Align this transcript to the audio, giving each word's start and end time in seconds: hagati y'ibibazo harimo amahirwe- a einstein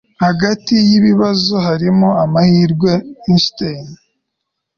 hagati 0.23 0.73
y'ibibazo 0.89 1.53
harimo 1.67 2.09
amahirwe- 2.23 2.91
a 2.99 3.01
einstein 3.27 3.85